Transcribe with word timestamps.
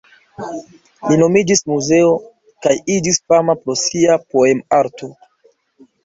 Li 1.09 1.17
nomiĝis 1.23 1.59
Muzeo, 1.71 2.07
kaj 2.65 2.73
iĝis 2.93 3.19
fama 3.33 3.55
pro 3.65 3.75
sia 3.83 4.15
poem-arto. 4.37 5.11